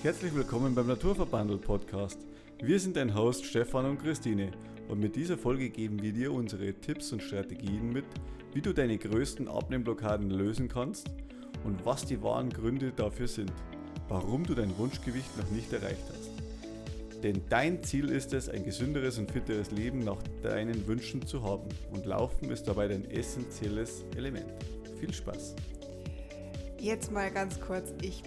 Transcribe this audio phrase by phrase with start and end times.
[0.00, 2.20] Herzlich willkommen beim Naturverbandel Podcast.
[2.62, 4.52] Wir sind dein Host Stefan und Christine
[4.88, 8.04] und mit dieser Folge geben wir dir unsere Tipps und Strategien mit,
[8.54, 11.10] wie du deine größten Abnehmblockaden lösen kannst
[11.64, 13.52] und was die wahren Gründe dafür sind,
[14.08, 16.30] warum du dein Wunschgewicht noch nicht erreicht hast.
[17.24, 21.68] Denn dein Ziel ist es, ein gesünderes und fitteres Leben nach deinen Wünschen zu haben
[21.90, 24.46] und Laufen ist dabei dein essentielles Element.
[25.00, 25.56] Viel Spaß!
[26.78, 28.22] Jetzt mal ganz kurz, ich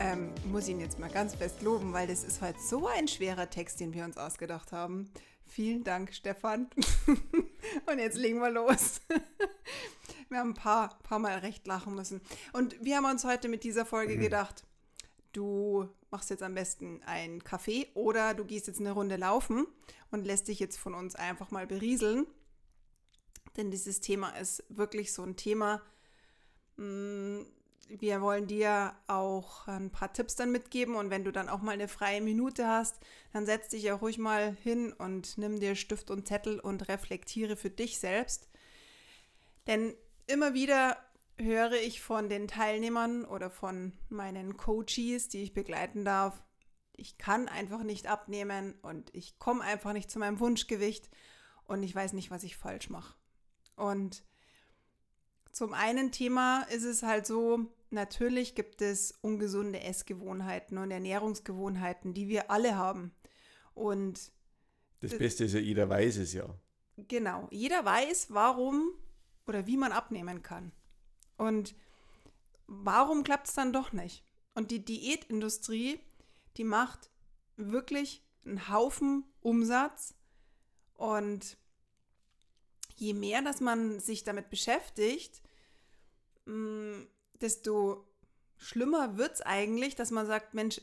[0.00, 3.48] ähm, muss ihn jetzt mal ganz fest loben, weil das ist heute so ein schwerer
[3.50, 5.10] Text, den wir uns ausgedacht haben.
[5.44, 6.70] Vielen Dank, Stefan.
[7.86, 9.02] Und jetzt legen wir los.
[10.30, 12.22] wir haben ein paar, paar Mal recht lachen müssen.
[12.52, 14.20] Und wir haben uns heute mit dieser Folge mhm.
[14.20, 14.64] gedacht,
[15.32, 19.66] du machst jetzt am besten einen Kaffee oder du gehst jetzt eine Runde laufen
[20.10, 22.26] und lässt dich jetzt von uns einfach mal berieseln.
[23.56, 25.82] Denn dieses Thema ist wirklich so ein Thema,
[26.76, 27.46] mh, mm,
[27.98, 31.72] wir wollen dir auch ein paar Tipps dann mitgeben und wenn du dann auch mal
[31.72, 33.00] eine freie Minute hast,
[33.32, 37.56] dann setz dich auch ruhig mal hin und nimm dir Stift und Zettel und reflektiere
[37.56, 38.48] für dich selbst.
[39.66, 39.94] Denn
[40.26, 40.96] immer wieder
[41.36, 46.42] höre ich von den Teilnehmern oder von meinen Coaches, die ich begleiten darf,
[47.00, 51.08] ich kann einfach nicht abnehmen und ich komme einfach nicht zu meinem Wunschgewicht
[51.66, 53.14] und ich weiß nicht, was ich falsch mache.
[53.74, 54.22] Und
[55.50, 62.28] zum einen Thema ist es halt so, natürlich gibt es ungesunde Essgewohnheiten und Ernährungsgewohnheiten, die
[62.28, 63.12] wir alle haben.
[63.74, 64.32] Und
[65.00, 66.54] das Beste ist ja, jeder weiß es ja.
[66.96, 68.92] Genau, jeder weiß, warum
[69.46, 70.72] oder wie man abnehmen kann.
[71.36, 71.74] Und
[72.66, 74.22] warum klappt es dann doch nicht?
[74.54, 76.00] Und die Diätindustrie,
[76.56, 77.10] die macht
[77.56, 80.14] wirklich einen Haufen Umsatz.
[80.94, 81.56] Und
[82.96, 85.40] je mehr, dass man sich damit beschäftigt,
[86.44, 87.02] mm,
[87.40, 88.06] desto
[88.56, 90.80] schlimmer wird es eigentlich, dass man sagt, Mensch,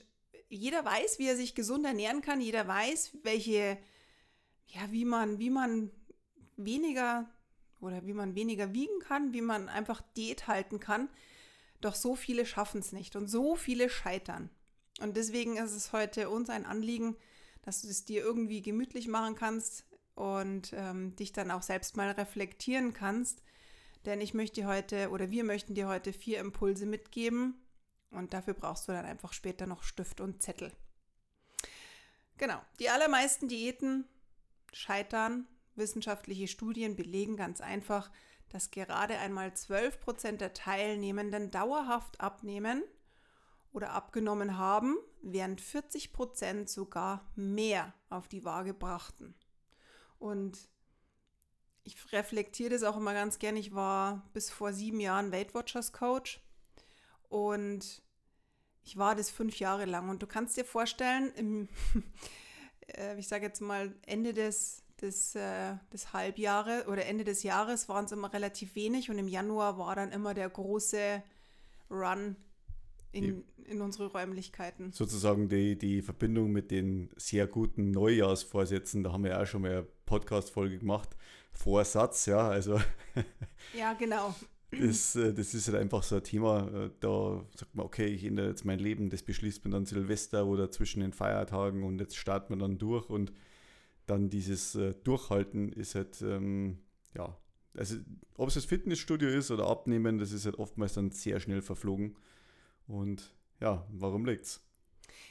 [0.50, 3.77] jeder weiß, wie er sich gesund ernähren kann, jeder weiß, welche,
[4.67, 5.91] ja, wie man, wie man
[6.56, 7.29] weniger
[7.79, 11.09] oder wie man weniger wiegen kann, wie man einfach Diät halten kann.
[11.81, 14.50] Doch so viele schaffen es nicht und so viele scheitern.
[15.00, 17.16] Und deswegen ist es heute uns ein Anliegen,
[17.62, 19.85] dass du es dir irgendwie gemütlich machen kannst
[20.16, 23.44] und ähm, dich dann auch selbst mal reflektieren kannst,
[24.07, 27.62] denn ich möchte dir heute oder wir möchten dir heute vier Impulse mitgeben
[28.09, 30.72] und dafür brauchst du dann einfach später noch Stift und Zettel.
[32.38, 34.06] Genau, die allermeisten Diäten
[34.72, 35.45] scheitern.
[35.75, 38.09] Wissenschaftliche Studien belegen ganz einfach,
[38.50, 42.84] dass gerade einmal 12 Prozent der Teilnehmenden dauerhaft abnehmen
[43.74, 49.35] oder abgenommen haben, während 40 Prozent sogar mehr auf die Waage brachten.
[50.18, 50.69] Und
[51.88, 53.56] ich reflektiere das auch immer ganz gern.
[53.56, 56.42] Ich war bis vor sieben Jahren Weight Watchers Coach
[57.30, 58.02] und
[58.84, 60.09] ich war das fünf Jahre lang.
[60.09, 61.70] Und du kannst dir vorstellen, im,
[62.98, 67.88] äh, ich sage jetzt mal Ende des, des, äh, des Halbjahres oder Ende des Jahres
[67.88, 71.24] waren es immer relativ wenig und im Januar war dann immer der große
[71.90, 72.36] Run
[73.14, 74.92] in, in unsere Räumlichkeiten.
[74.92, 79.62] Sozusagen die, die Verbindung mit den sehr guten Neujahrsvorsätzen, da haben wir ja auch schon
[79.62, 81.16] mal eine Podcast-Folge gemacht.
[81.57, 82.79] Vorsatz, ja, also.
[83.78, 84.34] ja, genau.
[84.72, 88.23] Das, äh, das ist halt einfach so ein Thema, äh, da sagt man, okay, ich
[88.25, 92.18] ändere jetzt mein Leben, das beschließt man dann Silvester oder zwischen den Feiertagen und jetzt
[92.18, 93.31] startet man dann durch und
[94.06, 96.79] dann dieses äh, Durchhalten ist halt, ähm,
[97.16, 97.38] ja,
[97.75, 97.97] also
[98.35, 102.16] ob es das Fitnessstudio ist oder Abnehmen, das ist halt oftmals dann sehr schnell verflogen.
[102.88, 104.66] Und ja, warum liegt's?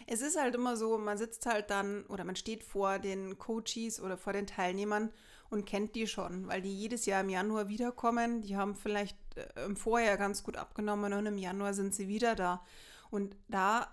[0.06, 4.00] Es ist halt immer so, man sitzt halt dann oder man steht vor den Coaches
[4.00, 5.12] oder vor den Teilnehmern
[5.50, 8.42] und kennt die schon, weil die jedes Jahr im Januar wiederkommen.
[8.42, 12.34] Die haben vielleicht äh, im Vorjahr ganz gut abgenommen und im Januar sind sie wieder
[12.34, 12.64] da.
[13.10, 13.92] Und da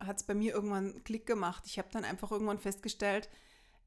[0.00, 1.64] hat es bei mir irgendwann Klick gemacht.
[1.66, 3.28] Ich habe dann einfach irgendwann festgestellt,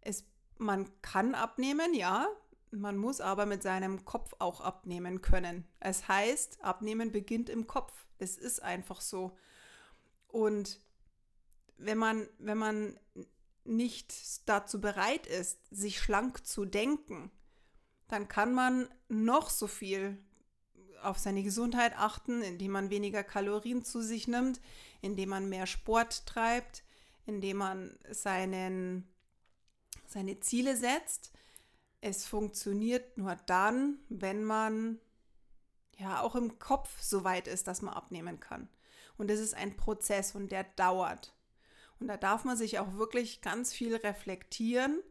[0.01, 0.25] es,
[0.57, 2.27] man kann abnehmen, ja,
[2.71, 5.65] man muss aber mit seinem Kopf auch abnehmen können.
[5.79, 7.93] Es heißt, abnehmen beginnt im Kopf.
[8.17, 9.37] Das ist einfach so.
[10.27, 10.79] Und
[11.77, 12.99] wenn man, wenn man
[13.63, 17.31] nicht dazu bereit ist, sich schlank zu denken,
[18.07, 20.17] dann kann man noch so viel
[21.01, 24.61] auf seine Gesundheit achten, indem man weniger Kalorien zu sich nimmt,
[25.01, 26.83] indem man mehr Sport treibt,
[27.25, 29.07] indem man seinen,
[30.07, 31.31] seine Ziele setzt.
[32.01, 34.99] Es funktioniert nur dann, wenn man
[35.97, 38.69] ja auch im Kopf so weit ist, dass man abnehmen kann.
[39.17, 41.34] Und es ist ein Prozess und der dauert.
[41.99, 45.01] Und da darf man sich auch wirklich ganz viel reflektieren,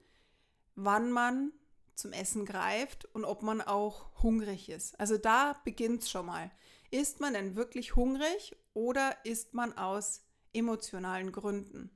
[0.75, 1.53] wann man
[1.95, 4.99] zum Essen greift und ob man auch hungrig ist.
[4.99, 6.51] Also da beginnt es schon mal.
[6.91, 10.23] Ist man denn wirklich hungrig oder ist man aus
[10.53, 11.91] emotionalen Gründen.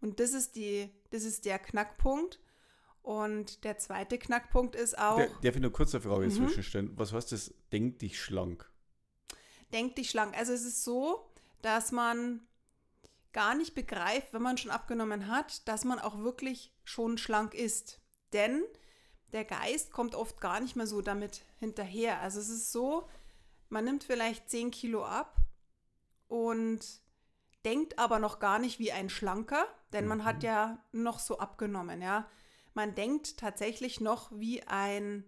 [0.00, 2.40] Und das ist, die, das ist der Knackpunkt.
[3.02, 5.16] Und der zweite Knackpunkt ist auch.
[5.16, 6.30] Der, darf ich nur kurz eine Frage mhm.
[6.30, 6.92] zwischenstellen?
[6.96, 8.70] Was heißt das, denk dich schlank?
[9.72, 10.36] Denk dich schlank.
[10.36, 11.30] Also es ist so,
[11.62, 12.40] dass man
[13.34, 18.00] gar nicht begreift, wenn man schon abgenommen hat, dass man auch wirklich schon schlank ist.
[18.32, 18.62] Denn
[19.34, 22.20] der Geist kommt oft gar nicht mehr so damit hinterher.
[22.20, 23.08] Also es ist so,
[23.68, 25.36] man nimmt vielleicht 10 Kilo ab
[26.28, 26.80] und
[27.64, 30.42] denkt aber noch gar nicht wie ein Schlanker, denn man hat mhm.
[30.42, 32.28] ja noch so abgenommen, ja.
[32.74, 35.24] Man denkt tatsächlich noch wie ein,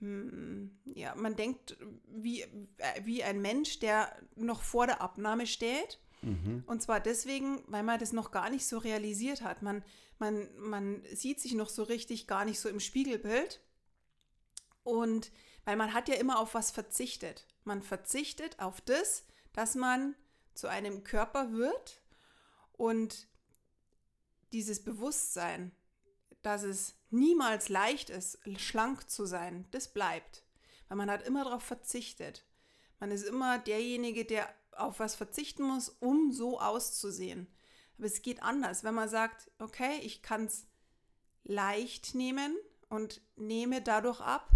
[0.00, 1.76] hm, ja, man denkt
[2.06, 6.00] wie, äh, wie ein Mensch, der noch vor der Abnahme steht.
[6.22, 6.64] Mhm.
[6.66, 9.62] Und zwar deswegen, weil man das noch gar nicht so realisiert hat.
[9.62, 9.84] Man,
[10.18, 13.60] man, man sieht sich noch so richtig gar nicht so im Spiegelbild.
[14.82, 15.30] Und
[15.64, 17.46] weil man hat ja immer auf was verzichtet.
[17.64, 20.14] Man verzichtet auf das, dass man
[20.54, 22.00] zu einem Körper wird
[22.72, 23.28] und
[24.52, 25.72] dieses Bewusstsein,
[26.42, 30.42] dass es niemals leicht ist, schlank zu sein, das bleibt.
[30.88, 32.44] Weil man hat immer darauf verzichtet.
[32.98, 34.48] Man ist immer derjenige, der
[34.78, 37.46] auf was verzichten muss, um so auszusehen.
[37.96, 40.66] Aber es geht anders, wenn man sagt, okay, ich kann es
[41.44, 42.56] leicht nehmen
[42.88, 44.50] und nehme dadurch ab.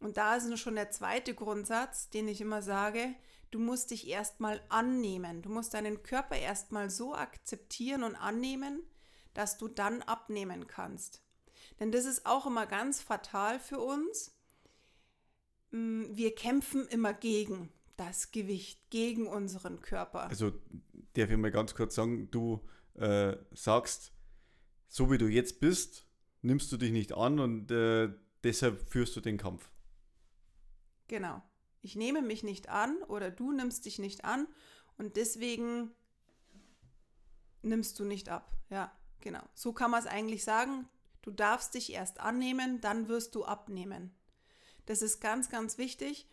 [0.00, 3.14] Und da ist schon der zweite Grundsatz, den ich immer sage,
[3.52, 5.42] du musst dich erstmal annehmen.
[5.42, 8.82] Du musst deinen Körper erstmal so akzeptieren und annehmen,
[9.34, 11.22] dass du dann abnehmen kannst.
[11.78, 14.34] Denn das ist auch immer ganz fatal für uns.
[15.70, 17.72] Mm, wir kämpfen immer gegen
[18.06, 20.28] das Gewicht, gegen unseren Körper.
[20.28, 20.52] Also
[21.14, 22.60] darf ich mal ganz kurz sagen, du
[22.94, 24.12] äh, sagst,
[24.88, 26.06] so wie du jetzt bist,
[26.42, 28.10] nimmst du dich nicht an und äh,
[28.44, 29.70] deshalb führst du den Kampf.
[31.08, 31.42] Genau.
[31.80, 34.46] Ich nehme mich nicht an oder du nimmst dich nicht an
[34.98, 35.90] und deswegen
[37.62, 38.56] nimmst du nicht ab.
[38.70, 38.92] Ja.
[39.22, 40.88] Genau, so kann man es eigentlich sagen.
[41.22, 44.12] Du darfst dich erst annehmen, dann wirst du abnehmen.
[44.86, 46.28] Das ist ganz, ganz wichtig,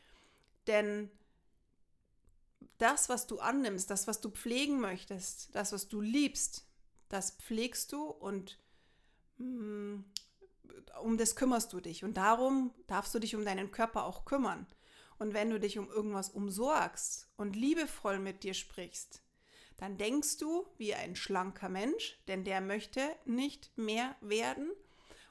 [0.66, 1.12] denn
[2.78, 6.66] das, was du annimmst, das, was du pflegen möchtest, das, was du liebst,
[7.10, 8.60] das pflegst du und
[9.38, 10.00] mm,
[11.02, 12.04] um das kümmerst du dich.
[12.04, 14.68] Und darum darfst du dich um deinen Körper auch kümmern.
[15.18, 19.22] Und wenn du dich um irgendwas umsorgst und liebevoll mit dir sprichst,
[19.78, 24.72] dann denkst du wie ein schlanker Mensch, denn der möchte nicht mehr werden.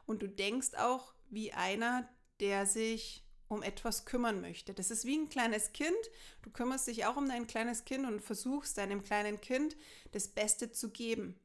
[0.07, 2.09] Und du denkst auch wie einer,
[2.41, 4.75] der sich um etwas kümmern möchte.
[4.75, 5.97] Das ist wie ein kleines Kind.
[6.43, 9.77] Du kümmerst dich auch um dein kleines Kind und versuchst deinem kleinen Kind
[10.13, 11.39] das Beste zu geben.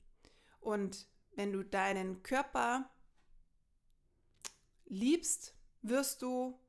[0.60, 2.90] Und wenn du deinen Körper
[4.86, 6.60] liebst, wirst du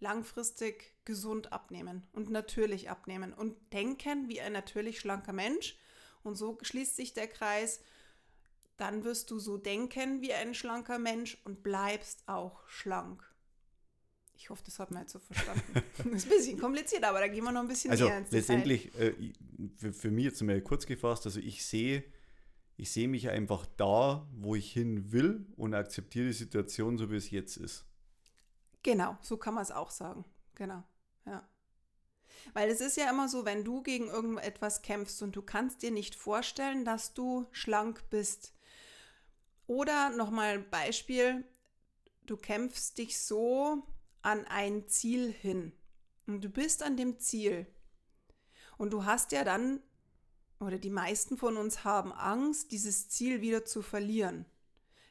[0.00, 5.76] langfristig gesund abnehmen und natürlich abnehmen und denken wie ein natürlich schlanker Mensch.
[6.22, 7.80] Und so schließt sich der Kreis.
[8.76, 13.28] Dann wirst du so denken wie ein schlanker Mensch und bleibst auch schlank.
[14.40, 15.62] Ich hoffe, das hat man jetzt so verstanden.
[15.98, 18.30] das ist ein bisschen kompliziert, aber da gehen wir noch ein bisschen also näher ins
[18.30, 19.12] letztendlich, äh,
[19.76, 22.04] für, für mich jetzt mal kurz gefasst, also ich sehe,
[22.76, 27.16] ich sehe mich einfach da, wo ich hin will und akzeptiere die Situation so, wie
[27.16, 27.84] es jetzt ist.
[28.84, 30.24] Genau, so kann man es auch sagen.
[30.54, 30.84] Genau,
[31.26, 31.46] ja.
[32.52, 35.90] Weil es ist ja immer so, wenn du gegen irgendetwas kämpfst und du kannst dir
[35.90, 38.54] nicht vorstellen, dass du schlank bist.
[39.66, 41.44] Oder nochmal Beispiel,
[42.26, 43.82] du kämpfst dich so
[44.22, 45.72] an ein Ziel hin
[46.26, 47.66] und du bist an dem Ziel.
[48.76, 49.80] Und du hast ja dann,
[50.60, 54.44] oder die meisten von uns haben Angst, dieses Ziel wieder zu verlieren.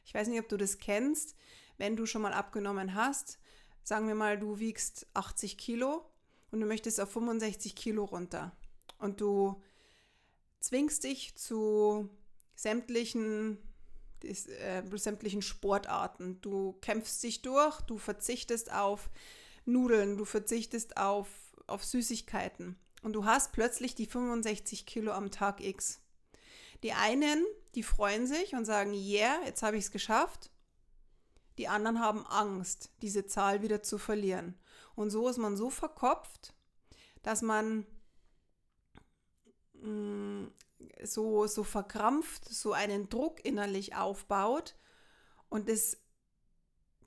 [0.04, 1.34] Ich weiß nicht, ob du das kennst,
[1.76, 3.38] wenn du schon mal abgenommen hast,
[3.82, 6.04] sagen wir mal, du wiegst 80 Kilo
[6.50, 8.56] und du möchtest auf 65 Kilo runter.
[8.98, 9.62] Und du
[10.60, 12.08] zwingst dich zu
[12.54, 13.58] sämtlichen,
[14.24, 16.40] äh, sämtlichen Sportarten.
[16.40, 19.10] Du kämpfst dich durch, du verzichtest auf
[19.64, 21.28] Nudeln, du verzichtest auf,
[21.66, 22.76] auf Süßigkeiten.
[23.02, 26.00] Und du hast plötzlich die 65 Kilo am Tag X.
[26.82, 27.44] Die einen,
[27.74, 30.50] die freuen sich und sagen, yeah, jetzt habe ich es geschafft.
[31.58, 34.58] Die anderen haben Angst, diese Zahl wieder zu verlieren.
[34.94, 36.54] Und so ist man so verkopft,
[37.22, 37.86] dass man
[39.74, 40.46] mm,
[41.02, 44.76] so, so verkrampft, so einen Druck innerlich aufbaut.
[45.48, 45.98] Und es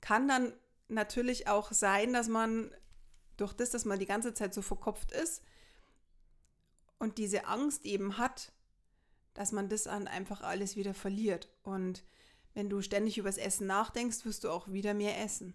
[0.00, 0.52] kann dann
[0.88, 2.74] natürlich auch sein, dass man
[3.36, 5.42] durch das, dass man die ganze Zeit so verkopft ist
[6.98, 8.52] und diese Angst eben hat,
[9.34, 11.48] dass man das dann einfach alles wieder verliert.
[11.62, 12.04] Und
[12.54, 15.54] wenn du ständig übers Essen nachdenkst, wirst du auch wieder mehr essen.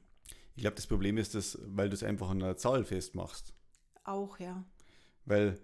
[0.56, 3.54] Ich glaube, das Problem ist, dass, weil du es einfach an einer Zahl festmachst.
[4.04, 4.66] Auch, ja.
[5.26, 5.60] Weil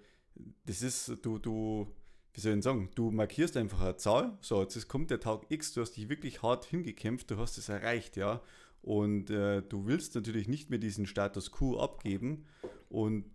[0.65, 1.91] das ist, du, du,
[2.34, 5.74] wie soll ich sagen, du markierst einfach eine Zahl, so, jetzt kommt der Tag X,
[5.74, 8.42] du hast dich wirklich hart hingekämpft, du hast es erreicht, ja.
[8.82, 12.46] Und äh, du willst natürlich nicht mehr diesen Status quo abgeben
[12.90, 13.25] und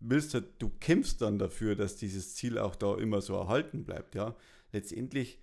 [0.00, 4.14] willst halt, du kämpfst dann dafür, dass dieses Ziel auch da immer so erhalten bleibt,
[4.16, 4.34] ja.
[4.72, 5.38] Letztendlich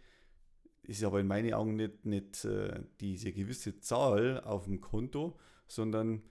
[0.83, 5.37] ist aber in meinen Augen nicht, nicht äh, diese gewisse Zahl auf dem Konto,
[5.67, 6.23] sondern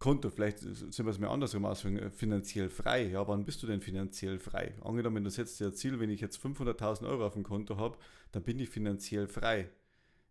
[0.00, 3.08] Konto, vielleicht sind wir es mir andersrum ausführen, finanziell frei.
[3.08, 4.74] Ja, wann bist du denn finanziell frei?
[4.80, 7.98] Angenommen, du setzt dir ein Ziel, wenn ich jetzt 500.000 Euro auf dem Konto habe,
[8.32, 9.68] dann bin ich finanziell frei.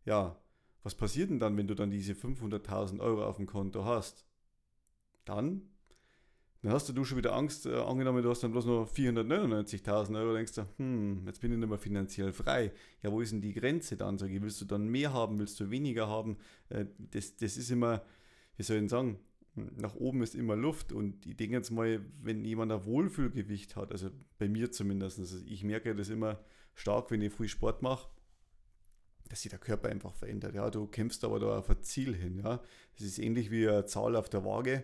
[0.05, 0.35] Ja,
[0.81, 4.25] was passiert denn dann, wenn du dann diese 500.000 Euro auf dem Konto hast?
[5.25, 5.61] Dann,
[6.63, 10.33] dann hast du schon wieder Angst, äh, angenommen, du hast dann bloß noch 499.000 Euro,
[10.33, 12.71] denkst du, hm, jetzt bin ich nicht mehr finanziell frei.
[13.03, 14.17] Ja, wo ist denn die Grenze dann?
[14.17, 16.37] Sag ich, willst du dann mehr haben, willst du weniger haben?
[16.69, 18.01] Äh, das, das ist immer,
[18.57, 19.19] wie soll ich sagen,
[19.55, 23.91] nach oben ist immer Luft und ich denke jetzt mal, wenn jemand ein Wohlfühlgewicht hat,
[23.91, 26.39] also bei mir zumindest, also ich merke das immer
[26.75, 28.09] stark, wenn ich viel Sport mache,
[29.29, 30.55] dass sich der Körper einfach verändert.
[30.55, 32.39] Ja, du kämpfst aber da auf ein Ziel hin.
[32.39, 32.61] Ja,
[32.95, 34.83] es ist ähnlich wie eine Zahl auf der Waage.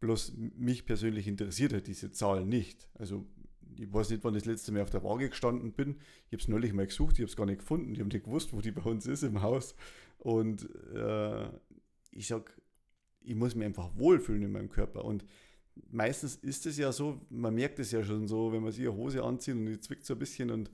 [0.00, 2.88] Bloß mich persönlich interessiert halt diese Zahl nicht.
[2.94, 3.26] Also
[3.78, 5.96] ich weiß nicht, wann ich das letzte Mal auf der Waage gestanden bin.
[6.26, 7.92] Ich habe es neulich mal gesucht, ich habe es gar nicht gefunden.
[7.92, 9.74] Ich habe nicht gewusst, wo die bei uns ist im Haus.
[10.18, 11.48] Und äh,
[12.10, 12.50] ich sage,
[13.22, 15.04] ich muss mich einfach wohlfühlen in meinem Körper.
[15.04, 15.24] Und
[15.90, 18.96] meistens ist es ja so, man merkt es ja schon so, wenn man sich eine
[18.96, 20.70] Hose anzieht und die zwickt so ein bisschen und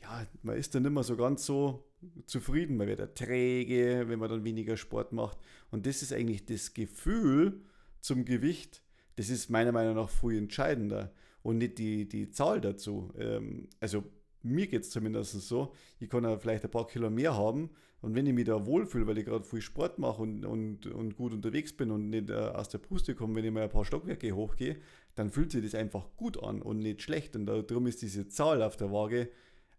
[0.00, 1.88] ja, man ist dann immer so ganz so
[2.26, 5.38] zufrieden, man wird ja träge, wenn man dann weniger Sport macht.
[5.70, 7.62] Und das ist eigentlich das Gefühl
[8.00, 8.82] zum Gewicht,
[9.16, 13.12] das ist meiner Meinung nach viel entscheidender und nicht die, die Zahl dazu.
[13.16, 14.04] Ähm, also
[14.42, 17.70] mir geht es zumindest so, ich kann ja vielleicht ein paar Kilo mehr haben
[18.02, 21.16] und wenn ich mich da wohlfühle, weil ich gerade viel Sport mache und, und, und
[21.16, 23.84] gut unterwegs bin und nicht äh, aus der Puste komme, wenn ich mal ein paar
[23.84, 24.80] Stockwerke hochgehe,
[25.14, 27.36] dann fühlt sich das einfach gut an und nicht schlecht.
[27.36, 29.30] Und darum ist diese Zahl auf der Waage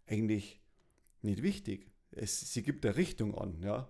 [0.06, 0.62] eigentlich
[1.20, 1.90] nicht wichtig.
[2.12, 3.88] Es, sie gibt eine Richtung an, ja.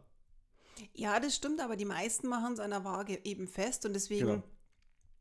[0.95, 4.27] Ja, das stimmt, aber die meisten machen es an der Waage eben fest und deswegen
[4.27, 4.43] genau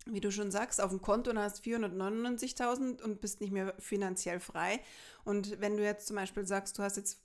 [0.05, 4.39] wie du schon sagst, auf dem Konto und hast 499.000 und bist nicht mehr finanziell
[4.39, 4.79] frei.
[5.23, 7.19] Und wenn du jetzt zum Beispiel sagst, du hast jetzt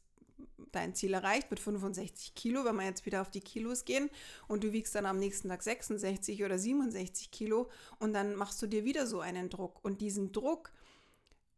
[0.73, 4.11] dein Ziel erreicht mit 65 Kilo, wenn wir jetzt wieder auf die Kilos gehen
[4.47, 8.67] und du wiegst dann am nächsten Tag 66 oder 67 Kilo und dann machst du
[8.67, 9.85] dir wieder so einen Druck.
[9.85, 10.71] Und diesen Druck,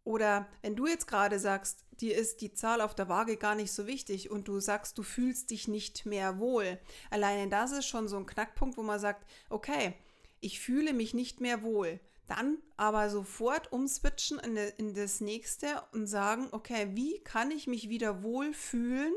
[0.05, 3.73] oder wenn du jetzt gerade sagst, dir ist die Zahl auf der Waage gar nicht
[3.73, 6.79] so wichtig und du sagst, du fühlst dich nicht mehr wohl,
[7.11, 9.95] alleine das ist schon so ein Knackpunkt, wo man sagt, okay,
[10.41, 12.01] ich fühle mich nicht mehr wohl.
[12.27, 17.89] Dann aber sofort umswitchen in, in das nächste und sagen, okay, wie kann ich mich
[17.89, 19.13] wieder wohlfühlen?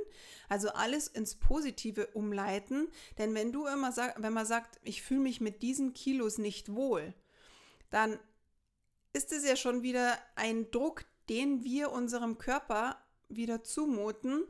[0.49, 2.87] Also alles ins Positive umleiten.
[3.19, 6.73] Denn wenn du immer sagst, wenn man sagt, ich fühle mich mit diesen Kilos nicht
[6.73, 7.13] wohl,
[7.91, 8.17] dann
[9.13, 12.97] ist es ja schon wieder ein Druck, den wir unserem Körper
[13.29, 14.43] wieder zumuten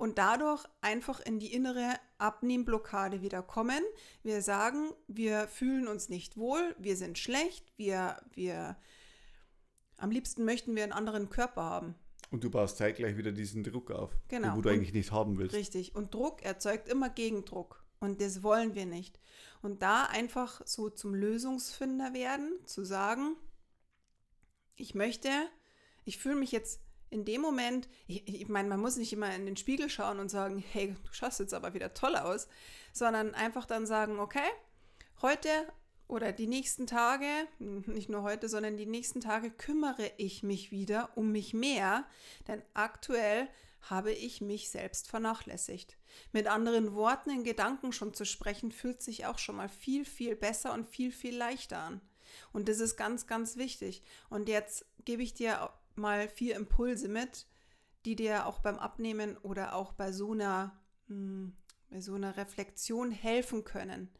[0.00, 3.82] und dadurch einfach in die innere Abnehmblockade wieder kommen.
[4.22, 8.78] Wir sagen, wir fühlen uns nicht wohl, wir sind schlecht, wir, wir
[9.98, 11.94] am liebsten möchten wir einen anderen Körper haben.
[12.30, 14.56] Und du baust zeitgleich wieder diesen Druck auf, genau.
[14.56, 15.54] wo du eigentlich nicht haben willst.
[15.54, 15.94] Richtig.
[15.94, 17.84] Und Druck erzeugt immer Gegendruck.
[17.98, 19.20] Und das wollen wir nicht.
[19.60, 23.36] Und da einfach so zum Lösungsfinder werden, zu sagen,
[24.76, 25.28] ich möchte,
[26.06, 26.80] ich fühle mich jetzt
[27.10, 30.30] in dem Moment, ich, ich meine, man muss nicht immer in den Spiegel schauen und
[30.30, 32.48] sagen, hey, du schaust jetzt aber wieder toll aus,
[32.92, 34.48] sondern einfach dann sagen, okay,
[35.20, 35.50] heute
[36.06, 37.26] oder die nächsten Tage,
[37.58, 42.04] nicht nur heute, sondern die nächsten Tage kümmere ich mich wieder um mich mehr,
[42.48, 43.48] denn aktuell
[43.82, 45.96] habe ich mich selbst vernachlässigt.
[46.32, 50.36] Mit anderen Worten in Gedanken schon zu sprechen, fühlt sich auch schon mal viel, viel
[50.36, 52.00] besser und viel, viel leichter an.
[52.52, 54.02] Und das ist ganz, ganz wichtig.
[54.28, 57.46] Und jetzt gebe ich dir mal vier Impulse mit,
[58.04, 61.56] die dir auch beim Abnehmen oder auch bei so einer, mh, hm,
[61.90, 64.10] bei so einer Reflexion helfen können.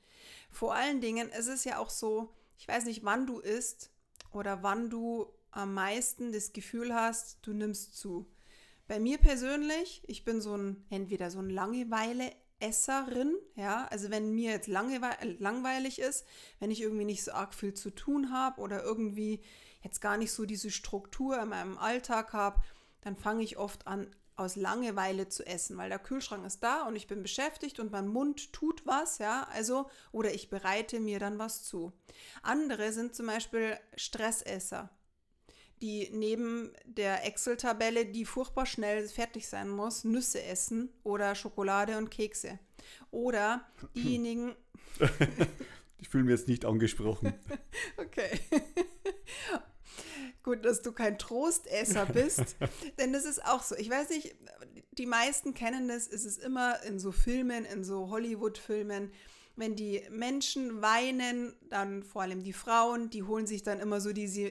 [0.50, 3.90] Vor allen Dingen ist es ja auch so, ich weiß nicht, wann du isst
[4.32, 8.30] oder wann du am meisten das Gefühl hast, du nimmst zu.
[8.86, 11.48] Bei mir persönlich, ich bin so ein, entweder so ein
[12.60, 16.26] Langeweile-Esserin, ja, also wenn mir jetzt langweilig ist,
[16.58, 19.40] wenn ich irgendwie nicht so arg viel zu tun habe oder irgendwie
[19.82, 22.62] jetzt gar nicht so diese Struktur in meinem Alltag habe,
[23.00, 26.96] dann fange ich oft an, aus Langeweile zu essen, weil der Kühlschrank ist da und
[26.96, 31.38] ich bin beschäftigt und mein Mund tut was, ja, also, oder ich bereite mir dann
[31.38, 31.92] was zu.
[32.42, 34.90] Andere sind zum Beispiel Stressesser,
[35.82, 42.10] die neben der Excel-Tabelle, die furchtbar schnell fertig sein muss, Nüsse essen oder Schokolade und
[42.10, 42.58] Kekse.
[43.10, 44.54] Oder diejenigen.
[45.98, 47.32] ich fühle mich jetzt nicht angesprochen.
[47.96, 48.40] okay.
[50.42, 52.56] Gut, dass du kein Trostesser bist,
[52.98, 53.76] denn das ist auch so.
[53.76, 54.34] Ich weiß nicht,
[54.92, 59.12] die meisten kennen das, es ist immer in so Filmen, in so Hollywood-Filmen,
[59.56, 64.12] wenn die Menschen weinen, dann vor allem die Frauen, die holen sich dann immer so
[64.12, 64.50] diese,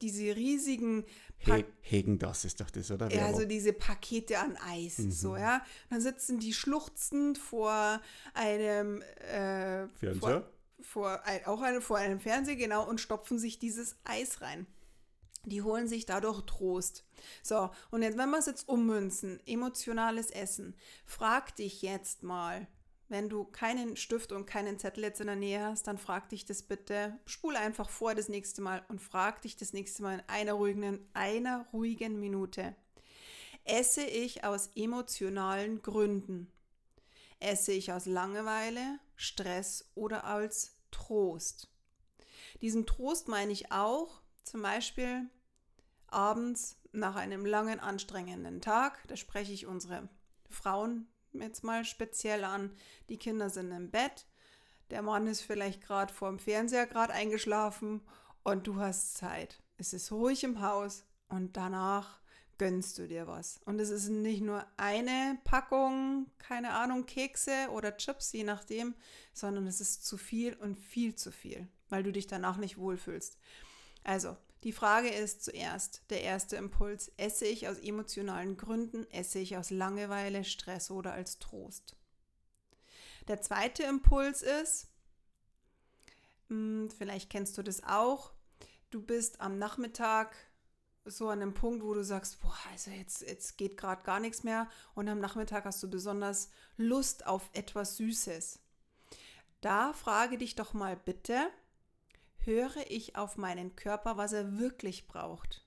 [0.00, 1.04] diese riesigen
[1.44, 3.12] He Hegen das ist doch das, oder?
[3.12, 5.10] Ja, also diese Pakete an Eis, mhm.
[5.10, 5.56] so, ja.
[5.56, 8.00] Und dann sitzen die schluchzend vor
[8.34, 10.46] einem äh, Fernseher?
[10.80, 14.66] Vor, vor auch eine, vor einem Fernseher, genau, und stopfen sich dieses Eis rein.
[15.44, 17.04] Die holen sich dadurch Trost.
[17.42, 22.68] So, und jetzt, wenn wir es jetzt ummünzen, emotionales Essen, frag dich jetzt mal,
[23.12, 26.46] wenn du keinen Stift und keinen Zettel jetzt in der Nähe hast, dann frag dich
[26.46, 30.22] das bitte, spule einfach vor das nächste Mal und frag dich das nächste Mal in
[30.28, 32.74] einer ruhigen, einer ruhigen Minute.
[33.64, 36.50] Esse ich aus emotionalen Gründen?
[37.38, 41.68] Esse ich aus Langeweile, Stress oder als Trost?
[42.62, 45.28] Diesen Trost meine ich auch zum Beispiel
[46.06, 49.06] abends nach einem langen, anstrengenden Tag.
[49.08, 50.08] Da spreche ich unsere
[50.48, 52.70] Frauen jetzt mal speziell an.
[53.08, 54.26] Die Kinder sind im Bett,
[54.90, 58.02] der Mann ist vielleicht gerade vor dem Fernseher gerade eingeschlafen
[58.42, 59.62] und du hast Zeit.
[59.78, 62.20] Es ist ruhig im Haus und danach
[62.58, 63.58] gönnst du dir was.
[63.64, 68.94] Und es ist nicht nur eine Packung, keine Ahnung, Kekse oder Chips, je nachdem,
[69.32, 73.38] sondern es ist zu viel und viel zu viel, weil du dich danach nicht wohlfühlst.
[74.04, 79.56] Also, die Frage ist zuerst, der erste Impuls, esse ich aus emotionalen Gründen, esse ich
[79.56, 81.96] aus Langeweile, Stress oder als Trost?
[83.28, 84.88] Der zweite Impuls ist,
[86.48, 88.32] hm, vielleicht kennst du das auch,
[88.90, 90.36] du bist am Nachmittag
[91.04, 94.44] so an einem Punkt, wo du sagst, boah, also jetzt, jetzt geht gerade gar nichts
[94.44, 98.60] mehr und am Nachmittag hast du besonders Lust auf etwas Süßes.
[99.60, 101.50] Da frage dich doch mal bitte,
[102.44, 105.64] Höre ich auf meinen Körper, was er wirklich braucht?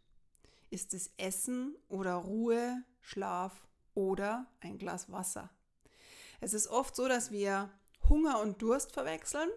[0.70, 5.50] Ist es Essen oder Ruhe, Schlaf oder ein Glas Wasser?
[6.42, 7.70] Es ist oft so, dass wir
[8.10, 9.50] Hunger und Durst verwechseln.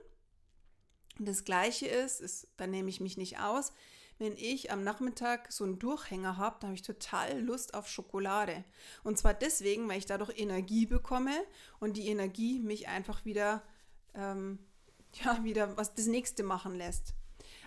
[1.19, 3.73] Und das Gleiche ist, ist, da nehme ich mich nicht aus,
[4.19, 8.65] wenn ich am Nachmittag so einen Durchhänger habe, da habe ich total Lust auf Schokolade.
[9.03, 11.37] Und zwar deswegen, weil ich dadurch Energie bekomme
[11.81, 13.63] und die Energie mich einfach wieder
[14.15, 14.61] ähm,
[15.25, 17.15] ja, wieder was das nächste machen lässt.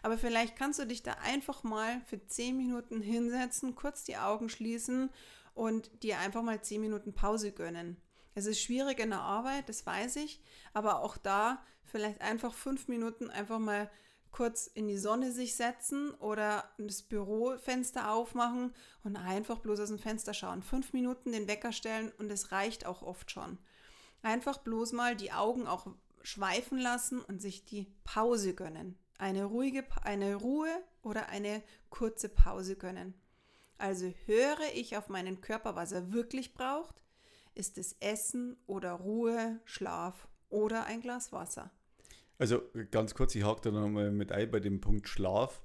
[0.03, 4.49] Aber vielleicht kannst du dich da einfach mal für 10 Minuten hinsetzen, kurz die Augen
[4.49, 5.09] schließen
[5.53, 7.97] und dir einfach mal 10 Minuten Pause gönnen.
[8.33, 10.41] Es ist schwierig in der Arbeit, das weiß ich,
[10.73, 13.91] aber auch da vielleicht einfach 5 Minuten einfach mal
[14.31, 18.73] kurz in die Sonne sich setzen oder das Bürofenster aufmachen
[19.03, 20.63] und einfach bloß aus dem Fenster schauen.
[20.63, 23.59] Fünf Minuten den Wecker stellen und es reicht auch oft schon.
[24.23, 25.87] Einfach bloß mal die Augen auch
[26.23, 28.97] schweifen lassen und sich die Pause gönnen.
[29.17, 30.71] Eine ruhige, eine Ruhe
[31.03, 33.13] oder eine kurze Pause gönnen.
[33.77, 37.01] Also höre ich auf meinen Körper, was er wirklich braucht?
[37.55, 41.71] Ist es Essen oder Ruhe, Schlaf oder ein Glas Wasser?
[42.37, 45.61] Also ganz kurz, ich hake da nochmal mit ein bei dem Punkt Schlaf,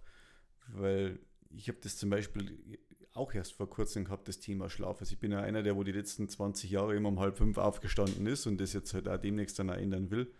[0.68, 1.18] weil
[1.50, 2.78] ich habe das zum Beispiel
[3.14, 5.00] auch erst vor kurzem gehabt, das Thema Schlaf.
[5.00, 7.58] Also ich bin ja einer, der wo die letzten 20 Jahre immer um halb fünf
[7.58, 10.32] aufgestanden ist und das jetzt halt auch demnächst dann auch ändern will.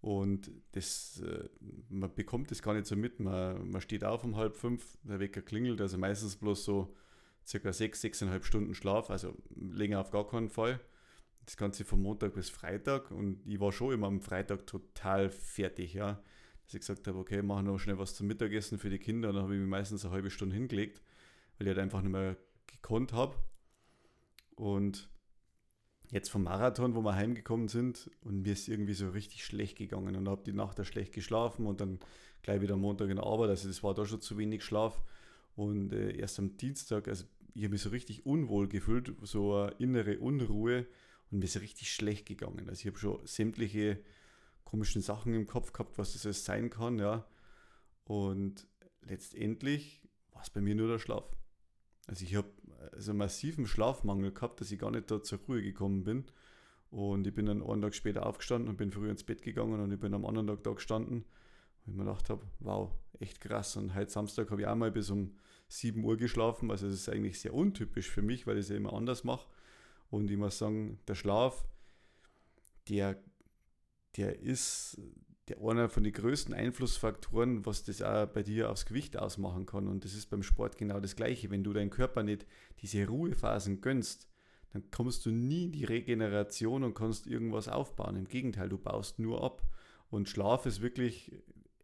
[0.00, 1.48] Und das, äh,
[1.88, 3.18] man bekommt das gar nicht so mit.
[3.18, 6.94] Man, man steht auf um halb fünf, der Wecker klingelt, also meistens bloß so
[7.46, 10.80] circa sechs, sechseinhalb Stunden Schlaf, also länger auf gar keinen Fall.
[11.44, 15.94] Das Ganze von Montag bis Freitag und ich war schon immer am Freitag total fertig,
[15.94, 16.20] ja.
[16.64, 19.36] Dass ich gesagt habe, okay, mache noch schnell was zum Mittagessen für die Kinder und
[19.36, 21.00] dann habe ich mich meistens eine halbe Stunde hingelegt,
[21.56, 23.36] weil ich halt einfach nicht mehr gekonnt habe.
[24.56, 25.08] Und
[26.10, 30.16] jetzt vom Marathon, wo wir heimgekommen sind und mir ist irgendwie so richtig schlecht gegangen
[30.16, 31.98] und habe die Nacht da schlecht geschlafen und dann
[32.42, 35.02] gleich wieder am Montag in der Arbeit, also das war da schon zu wenig Schlaf
[35.56, 39.72] und äh, erst am Dienstag, also ich habe mich so richtig unwohl gefühlt, so eine
[39.78, 40.86] innere Unruhe
[41.30, 42.68] und mir ist richtig schlecht gegangen.
[42.68, 43.98] Also ich habe schon sämtliche
[44.64, 47.26] komischen Sachen im Kopf gehabt, was das alles sein kann, ja.
[48.04, 48.66] Und
[49.02, 51.24] letztendlich war es bei mir nur der Schlaf.
[52.06, 52.48] Also ich habe
[52.92, 56.24] also massiven Schlafmangel gehabt, dass ich gar nicht da zur Ruhe gekommen bin.
[56.90, 59.92] Und ich bin dann einen Tag später aufgestanden und bin früh ins Bett gegangen und
[59.92, 61.24] ich bin am anderen Tag da gestanden,
[61.84, 63.76] wo ich mir gedacht habe, wow, echt krass.
[63.76, 65.34] Und heute Samstag habe ich auch mal bis um
[65.68, 66.70] 7 Uhr geschlafen.
[66.70, 69.46] Also das ist eigentlich sehr untypisch für mich, weil ich es ja immer anders mache.
[70.10, 71.66] Und ich muss sagen, der Schlaf,
[72.88, 73.20] der,
[74.16, 75.00] der ist
[75.48, 79.86] der einer von den größten Einflussfaktoren, was das auch bei dir aufs Gewicht ausmachen kann.
[79.86, 81.50] Und das ist beim Sport genau das Gleiche.
[81.50, 82.46] Wenn du deinem Körper nicht
[82.80, 84.28] diese Ruhephasen gönnst,
[84.72, 88.16] dann kommst du nie in die Regeneration und kannst irgendwas aufbauen.
[88.16, 89.62] Im Gegenteil, du baust nur ab.
[90.10, 91.32] Und Schlaf ist wirklich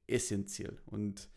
[0.06, 0.78] essentiell.
[0.86, 1.28] Und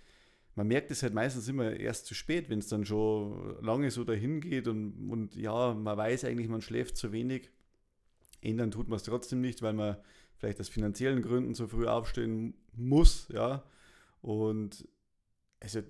[0.56, 4.04] man merkt es halt meistens immer erst zu spät, wenn es dann schon lange so
[4.04, 7.52] dahin geht und, und ja, man weiß eigentlich, man schläft zu wenig.
[8.42, 9.98] Ändern tut man es trotzdem nicht, weil man
[10.46, 13.64] vielleicht aus finanziellen Gründen so früh aufstehen muss, ja.
[14.22, 14.88] Und
[15.60, 15.82] also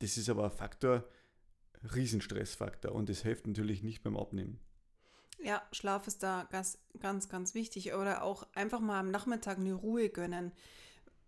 [0.00, 1.04] das ist aber ein Faktor,
[1.94, 4.58] Riesenstressfaktor und das hilft natürlich nicht beim Abnehmen.
[5.38, 7.94] Ja, Schlaf ist da ganz, ganz, ganz wichtig.
[7.94, 10.52] Oder auch einfach mal am Nachmittag eine Ruhe gönnen.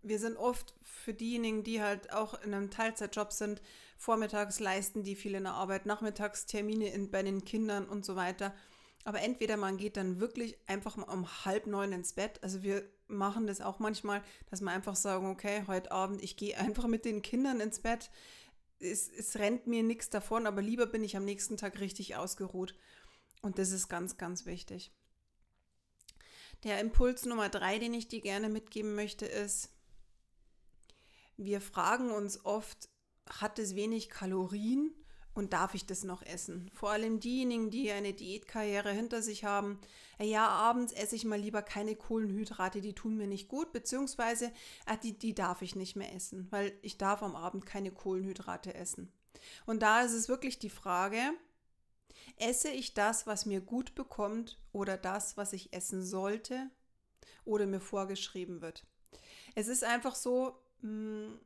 [0.01, 3.61] Wir sind oft für diejenigen, die halt auch in einem Teilzeitjob sind,
[3.97, 8.15] vormittags leisten die viel in der Arbeit, nachmittags Termine in, bei den Kindern und so
[8.15, 8.53] weiter.
[9.07, 12.43] Aber entweder man geht dann wirklich einfach mal um halb neun ins Bett.
[12.43, 16.57] Also wir machen das auch manchmal, dass wir einfach sagen, okay, heute Abend, ich gehe
[16.57, 18.11] einfach mit den Kindern ins Bett.
[18.79, 22.75] Es, es rennt mir nichts davon, aber lieber bin ich am nächsten Tag richtig ausgeruht.
[23.41, 24.91] Und das ist ganz, ganz wichtig.
[26.65, 29.69] Der Impuls Nummer drei, den ich dir gerne mitgeben möchte, ist,
[31.37, 32.89] wir fragen uns oft,
[33.25, 34.93] hat es wenig Kalorien
[35.37, 36.69] und darf ich das noch essen?
[36.73, 39.79] Vor allem diejenigen, die eine Diätkarriere hinter sich haben.
[40.19, 44.51] Ja, abends esse ich mal lieber keine Kohlenhydrate, die tun mir nicht gut, beziehungsweise
[44.85, 48.73] ah, die, die darf ich nicht mehr essen, weil ich darf am Abend keine Kohlenhydrate
[48.73, 49.11] essen.
[49.65, 51.19] Und da ist es wirklich die Frage,
[52.35, 56.69] Esse ich das, was mir gut bekommt oder das, was ich essen sollte
[57.45, 58.85] oder mir vorgeschrieben wird?
[59.55, 61.39] Es ist einfach so, hm,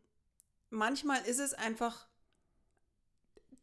[0.69, 2.07] manchmal ist es einfach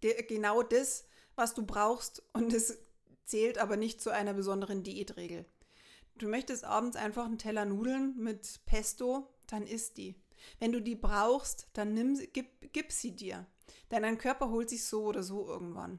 [0.00, 2.78] genau das, was du brauchst und es
[3.24, 5.44] zählt aber nicht zu einer besonderen Diätregel.
[6.16, 10.16] Du möchtest abends einfach einen Teller Nudeln mit Pesto, dann isst die.
[10.58, 13.46] Wenn du die brauchst, dann nimm, gib, gib sie dir.
[13.90, 15.98] Denn dein Körper holt sich so oder so irgendwann.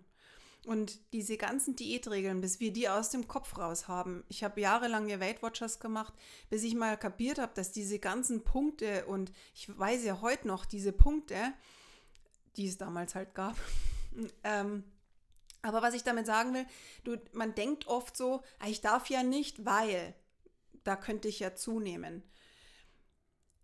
[0.66, 4.24] Und diese ganzen Diätregeln, bis wir die aus dem Kopf raus haben.
[4.28, 6.14] Ich habe jahrelang ja Weight Watchers gemacht,
[6.50, 10.66] bis ich mal kapiert habe, dass diese ganzen Punkte und ich weiß ja heute noch
[10.66, 11.54] diese Punkte,
[12.58, 13.56] die es damals halt gab.
[14.44, 14.84] ähm,
[15.62, 16.66] aber was ich damit sagen will,
[17.04, 20.16] du, man denkt oft so, ah, ich darf ja nicht, weil
[20.84, 22.24] da könnte ich ja zunehmen.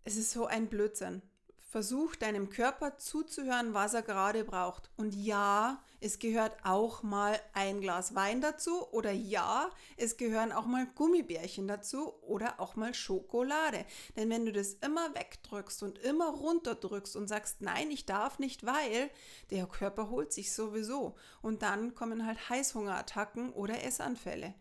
[0.04, 1.22] Es ist so ein Blödsinn.
[1.68, 4.88] Versuch deinem Körper zuzuhören, was er gerade braucht.
[4.96, 10.66] Und ja, es gehört auch mal ein Glas Wein dazu oder ja, es gehören auch
[10.66, 13.84] mal Gummibärchen dazu oder auch mal Schokolade.
[14.14, 18.64] Denn wenn du das immer wegdrückst und immer runterdrückst und sagst, nein, ich darf nicht,
[18.64, 19.10] weil
[19.50, 21.16] der Körper holt sich sowieso.
[21.42, 24.54] Und dann kommen halt Heißhungerattacken oder Essanfälle.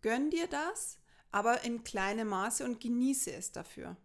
[0.00, 0.96] Gönn dir das,
[1.30, 3.98] aber in kleinem Maße und genieße es dafür.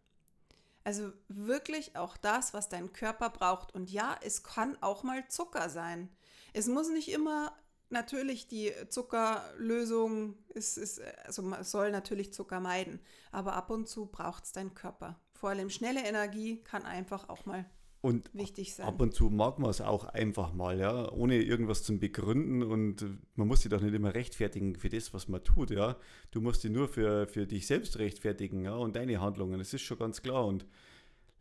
[0.86, 3.74] Also wirklich auch das, was dein Körper braucht.
[3.74, 6.10] Und ja, es kann auch mal Zucker sein.
[6.54, 7.52] Es muss nicht immer
[7.90, 13.00] natürlich die Zuckerlösung, ist, ist, also man soll natürlich Zucker meiden,
[13.32, 15.20] aber ab und zu braucht es dein Körper.
[15.34, 17.66] Vor allem schnelle Energie kann einfach auch mal
[18.06, 18.86] und wichtig sein.
[18.86, 22.62] Ab und zu mag man es auch einfach mal, ja, ohne irgendwas zu begründen.
[22.62, 25.98] Und man muss sich doch nicht immer rechtfertigen für das, was man tut, ja.
[26.30, 29.82] Du musst dich nur für, für dich selbst rechtfertigen, ja, und deine Handlungen, das ist
[29.82, 30.46] schon ganz klar.
[30.46, 30.68] Und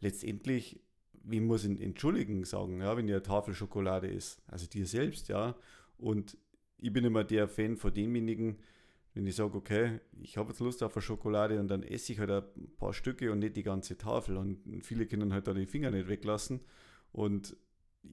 [0.01, 0.81] letztendlich,
[1.23, 5.57] wie muss ich entschuldigen sagen, ja, wenn ihr Tafel Schokolade ist, also dir selbst, ja,
[5.99, 6.39] und
[6.79, 8.57] ich bin immer der Fan von demjenigen,
[9.15, 12.19] wenn ich sage, okay, ich habe jetzt Lust auf eine Schokolade und dann esse ich
[12.19, 14.37] halt ein paar Stücke und nicht die ganze Tafel.
[14.37, 16.61] Und viele können halt da die Finger nicht weglassen.
[17.13, 17.57] Und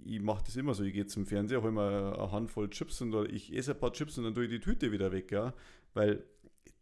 [0.06, 3.14] ich mache das immer so, ich gehe zum Fernseher, hole mir eine Handvoll Chips und
[3.32, 5.56] ich esse ein paar Chips und dann tue ich die Tüte wieder weg, ja.
[5.96, 6.24] Weil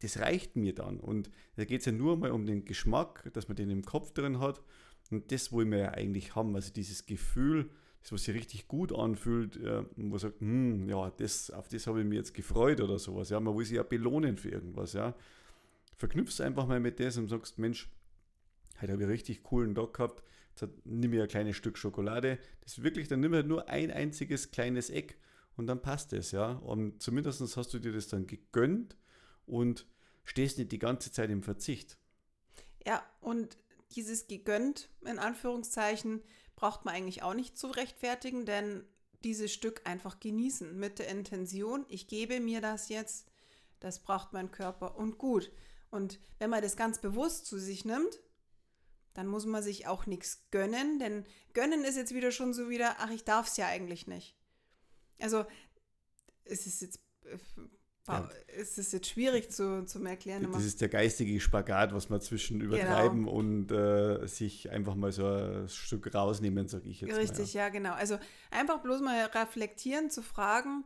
[0.01, 0.99] das reicht mir dann.
[0.99, 4.11] Und da geht es ja nur mal um den Geschmack, dass man den im Kopf
[4.11, 4.61] drin hat.
[5.11, 6.55] Und das wollen wir ja eigentlich haben.
[6.55, 7.69] Also dieses Gefühl,
[8.01, 11.87] das, was sich richtig gut anfühlt, äh, wo man sagt, hm, ja, das, auf das
[11.87, 13.29] habe ich mich jetzt gefreut oder sowas.
[13.29, 14.93] Ja, man will sich ja belohnen für irgendwas.
[14.93, 15.15] Ja.
[15.97, 17.89] Verknüpfst einfach mal mit das und sagst, Mensch,
[18.81, 22.39] heute habe ich einen richtig coolen Tag gehabt, jetzt nimm mir ein kleines Stück Schokolade.
[22.61, 25.17] Das ist wirklich, dann nimm halt nur ein einziges kleines Eck
[25.57, 26.53] und dann passt es, ja.
[26.53, 28.95] Und zumindest hast du dir das dann gegönnt
[29.45, 29.85] und
[30.23, 31.97] stehst nicht die ganze Zeit im Verzicht.
[32.85, 33.57] Ja, und
[33.95, 36.21] dieses gegönnt, in Anführungszeichen,
[36.59, 38.83] braucht man eigentlich auch nicht zu rechtfertigen, denn
[39.23, 43.27] dieses Stück einfach genießen mit der Intention, ich gebe mir das jetzt,
[43.79, 45.51] das braucht mein Körper und gut.
[45.89, 48.19] Und wenn man das ganz bewusst zu sich nimmt,
[49.13, 52.97] dann muss man sich auch nichts gönnen, denn gönnen ist jetzt wieder schon so wieder,
[52.99, 54.35] ach, ich darf es ja eigentlich nicht.
[55.19, 55.45] Also
[56.43, 57.37] es ist jetzt äh,
[58.09, 58.29] ja.
[58.59, 60.49] ist es jetzt schwierig zu, zu erklären.
[60.51, 62.75] Das ist der geistige Spagat, was man zwischen genau.
[62.75, 63.31] übertreiben genau.
[63.31, 67.15] und äh, sich einfach mal so ein Stück rausnehmen, sage ich jetzt.
[67.15, 67.65] Richtig, mal, ja.
[67.65, 67.93] ja, genau.
[67.93, 68.17] Also
[68.51, 70.85] einfach bloß mal reflektieren, zu fragen,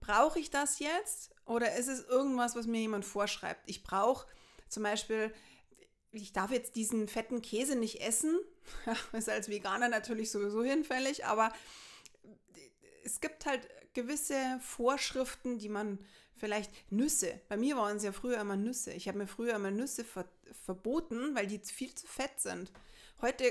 [0.00, 3.62] brauche ich das jetzt oder ist es irgendwas, was mir jemand vorschreibt?
[3.66, 4.26] Ich brauche
[4.68, 5.32] zum Beispiel,
[6.12, 8.38] ich darf jetzt diesen fetten Käse nicht essen,
[9.12, 11.52] ist als Veganer natürlich sowieso hinfällig, aber
[13.04, 15.98] es gibt halt gewisse Vorschriften, die man
[16.34, 17.40] vielleicht Nüsse.
[17.48, 18.92] Bei mir waren es ja früher immer Nüsse.
[18.92, 20.26] Ich habe mir früher immer Nüsse ver
[20.64, 22.70] verboten, weil die viel zu fett sind.
[23.22, 23.44] Heute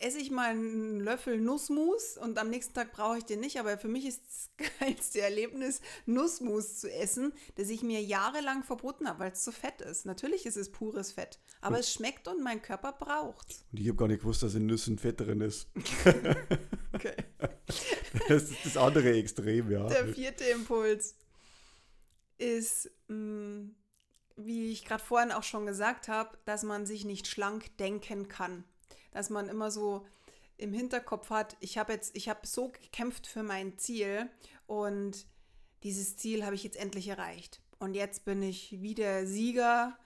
[0.00, 3.58] esse ich mal einen Löffel Nussmus und am nächsten Tag brauche ich den nicht.
[3.58, 9.08] Aber für mich ist das geilste Erlebnis, Nussmus zu essen, das ich mir jahrelang verboten
[9.08, 10.06] habe, weil es zu fett ist.
[10.06, 13.64] Natürlich ist es pures Fett, aber es schmeckt und mein Körper braucht es.
[13.72, 15.68] Und ich habe gar nicht gewusst, dass in Nüssen Fett drin ist.
[16.92, 17.14] okay.
[18.28, 19.86] Das ist das andere Extrem, ja.
[19.86, 21.16] Der vierte Impuls
[22.38, 23.74] ist, mh, mm,
[24.36, 28.64] wie ich gerade vorhin auch schon gesagt habe, dass man sich nicht schlank denken kann
[29.16, 30.06] dass man immer so
[30.58, 34.28] im Hinterkopf hat, ich habe jetzt, ich habe so gekämpft für mein Ziel
[34.66, 35.26] und
[35.82, 37.62] dieses Ziel habe ich jetzt endlich erreicht.
[37.78, 39.98] Und jetzt bin ich wieder Sieger,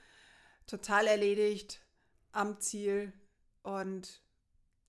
[0.69, 1.81] total erledigt
[2.31, 3.13] am Ziel
[3.65, 4.23] und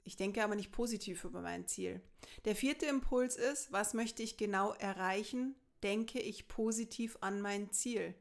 [0.04, 2.02] ich denke aber nicht positiv über mein Ziel.
[2.46, 5.56] Der vierte Impuls ist, was möchte ich genau erreichen?
[5.84, 8.16] Denke ich positiv an mein Ziel.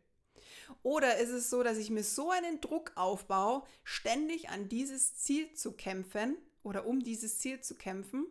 [0.83, 5.53] Oder ist es so, dass ich mir so einen Druck aufbaue, ständig an dieses Ziel
[5.55, 8.27] zu kämpfen oder um dieses Ziel zu kämpfen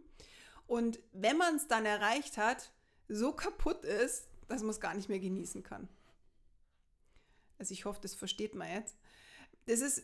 [0.70, 2.72] und wenn man es dann erreicht hat,
[3.08, 5.90] so kaputt ist, dass man es gar nicht mehr genießen kann.
[7.58, 8.96] Also ich hoffe, das versteht man jetzt.
[9.66, 10.04] Das ist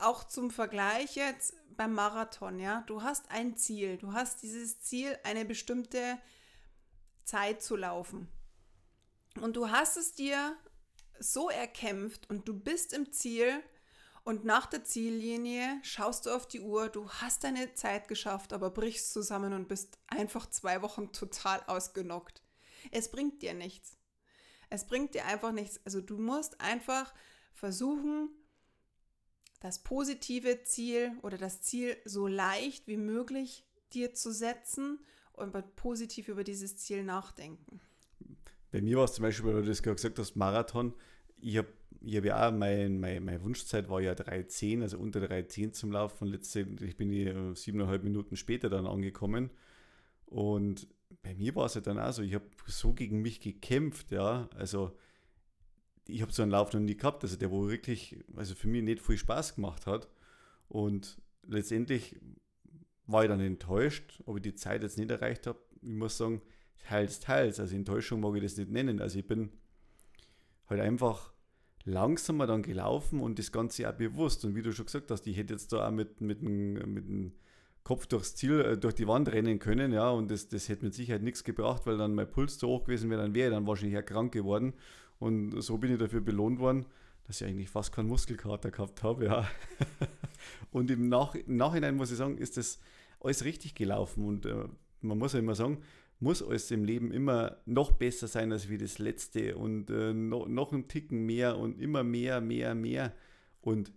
[0.00, 2.82] auch zum Vergleich jetzt beim Marathon, ja.
[2.86, 6.18] Du hast ein Ziel, du hast dieses Ziel, eine bestimmte
[7.24, 8.28] Zeit zu laufen.
[9.40, 10.56] Und du hast es dir
[11.18, 13.62] so erkämpft und du bist im Ziel
[14.24, 18.70] und nach der Ziellinie schaust du auf die Uhr, du hast deine Zeit geschafft, aber
[18.70, 22.42] brichst zusammen und bist einfach zwei Wochen total ausgenockt.
[22.90, 23.98] Es bringt dir nichts.
[24.70, 25.78] Es bringt dir einfach nichts.
[25.84, 27.12] Also du musst einfach
[27.52, 28.30] versuchen,
[29.64, 34.98] das positive Ziel oder das Ziel so leicht wie möglich dir zu setzen
[35.32, 37.80] und positiv über dieses Ziel nachdenken.
[38.72, 40.92] Bei mir war es zum Beispiel, weil du das gesagt hast, Marathon.
[41.40, 41.68] Ich habe
[42.02, 45.92] ich hab ja auch, mein, mein, meine Wunschzeit war ja 3,10, also unter 3,10 zum
[45.92, 46.28] Laufen.
[46.28, 49.48] Letztendlich bin ich siebeneinhalb Minuten später dann angekommen.
[50.26, 50.88] Und
[51.22, 54.50] bei mir war es ja dann auch so, ich habe so gegen mich gekämpft, ja.
[54.56, 54.94] Also
[56.06, 58.82] ich habe so einen Lauf noch nie gehabt, also der, wo wirklich, also für mich
[58.82, 60.08] nicht viel Spaß gemacht hat.
[60.68, 62.16] Und letztendlich
[63.06, 65.58] war ich dann enttäuscht, ob ich die Zeit jetzt nicht erreicht habe.
[65.82, 66.42] Ich muss sagen,
[66.86, 67.60] teils, teils.
[67.60, 69.00] Also Enttäuschung mag ich das nicht nennen.
[69.00, 69.50] Also ich bin
[70.68, 71.32] halt einfach
[71.84, 74.44] langsamer dann gelaufen und das Ganze auch bewusst.
[74.44, 77.32] Und wie du schon gesagt hast, ich hätte jetzt da auch mit, mit, mit dem
[77.82, 80.94] Kopf durchs Ziel, äh, durch die Wand rennen können, ja, und das, das hätte mit
[80.94, 83.66] Sicherheit nichts gebracht, weil dann mein Puls zu hoch gewesen wäre, dann wäre ich dann
[83.66, 84.72] wahrscheinlich auch krank geworden.
[85.18, 86.86] Und so bin ich dafür belohnt worden,
[87.26, 89.48] dass ich eigentlich fast keinen Muskelkater gehabt habe, ja.
[90.70, 92.78] und im, Nach im Nachhinein muss ich sagen, ist das
[93.20, 94.68] alles richtig gelaufen und äh,
[95.00, 95.82] man muss ja immer sagen,
[96.20, 100.46] muss alles im Leben immer noch besser sein als wie das letzte und äh, noch,
[100.46, 103.12] noch einen Ticken mehr und immer mehr, mehr, mehr.
[103.60, 103.92] Und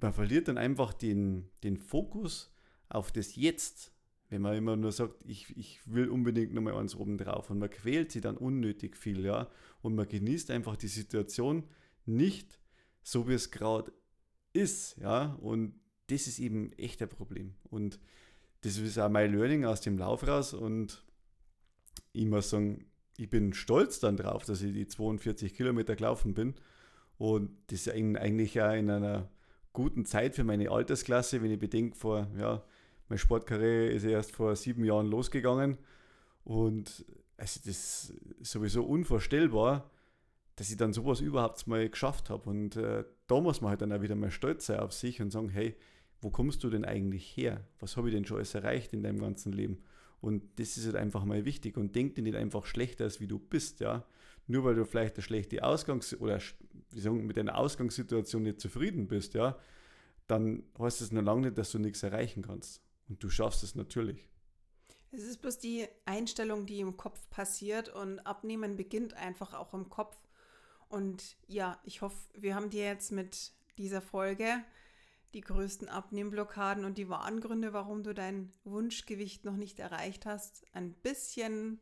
[0.00, 2.52] man verliert dann einfach den, den Fokus
[2.88, 3.92] auf das Jetzt,
[4.30, 7.68] wenn man immer nur sagt, ich, ich will unbedingt nochmal eins oben drauf und man
[7.68, 9.50] quält sich dann unnötig viel, ja,
[9.82, 11.64] und man genießt einfach die Situation
[12.06, 12.60] nicht
[13.02, 13.92] so, wie es gerade
[14.52, 15.74] ist, ja, und
[16.06, 17.54] das ist eben echt ein Problem.
[17.64, 17.98] Und
[18.62, 21.04] das ist auch mein Learning aus dem Lauf raus und
[22.12, 26.54] ich muss sagen, ich bin stolz dann drauf, dass ich die 42 Kilometer gelaufen bin
[27.18, 29.28] und das eigentlich auch in einer
[29.72, 32.64] guten Zeit für meine Altersklasse, wenn ich bedenke, vor, ja,
[33.10, 35.76] meine Sportkarriere ist erst vor sieben Jahren losgegangen
[36.44, 37.04] und
[37.36, 39.90] also das ist sowieso unvorstellbar,
[40.56, 43.92] dass ich dann sowas überhaupt mal geschafft habe und äh, da muss man halt dann
[43.92, 45.76] auch wieder mal stolz sein auf sich und sagen, hey,
[46.20, 47.64] wo kommst du denn eigentlich her?
[47.78, 49.82] Was habe ich denn schon alles erreicht in deinem ganzen Leben?
[50.20, 53.26] Und das ist halt einfach mal wichtig und denk dir nicht einfach schlechter als wie
[53.26, 54.04] du bist, ja.
[54.46, 56.38] Nur weil du vielleicht eine schlechte Ausgangs- oder
[56.90, 59.58] wie sagen, mit deiner Ausgangssituation nicht zufrieden bist, ja,
[60.26, 62.82] dann heißt es noch lange nicht, dass du nichts erreichen kannst.
[63.10, 64.30] Und du schaffst es natürlich.
[65.10, 69.90] Es ist bloß die Einstellung, die im Kopf passiert und Abnehmen beginnt einfach auch im
[69.90, 70.16] Kopf.
[70.88, 74.64] Und ja, ich hoffe, wir haben dir jetzt mit dieser Folge
[75.34, 80.64] die größten Abnehmblockaden und die wahren Gründe, warum du dein Wunschgewicht noch nicht erreicht hast,
[80.72, 81.80] ein bisschen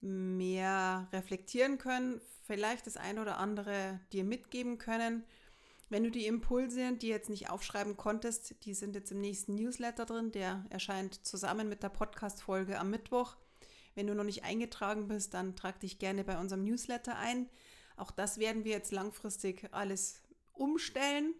[0.00, 5.24] mehr reflektieren können, vielleicht das eine oder andere dir mitgeben können.
[5.88, 10.04] Wenn du die Impulse, die jetzt nicht aufschreiben konntest, die sind jetzt im nächsten Newsletter
[10.04, 13.36] drin, der erscheint zusammen mit der Podcast-Folge am Mittwoch.
[13.94, 17.48] Wenn du noch nicht eingetragen bist, dann trag dich gerne bei unserem Newsletter ein.
[17.96, 20.20] Auch das werden wir jetzt langfristig alles
[20.52, 21.34] umstellen,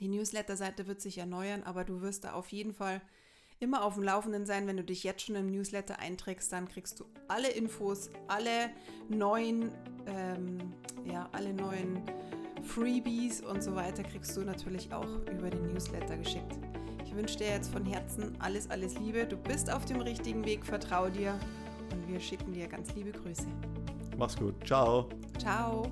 [0.00, 3.02] Die Newsletter-Seite wird sich erneuern, aber du wirst da auf jeden Fall
[3.60, 4.66] immer auf dem Laufenden sein.
[4.66, 8.70] Wenn du dich jetzt schon im Newsletter einträgst, dann kriegst du alle Infos, alle
[9.08, 9.70] neuen,
[10.06, 12.02] ähm, ja, alle neuen
[12.62, 16.58] Freebies und so weiter kriegst du natürlich auch über den Newsletter geschickt.
[17.04, 19.26] Ich wünsche dir jetzt von Herzen alles, alles Liebe.
[19.26, 21.38] Du bist auf dem richtigen Weg, vertrau dir
[21.92, 23.46] und wir schicken dir ganz liebe Grüße.
[24.16, 24.54] Mach's gut.
[24.66, 25.08] Ciao.
[25.38, 25.90] Ciao.